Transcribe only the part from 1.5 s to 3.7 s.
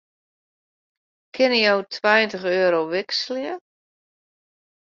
jo tweintich euro wikselje?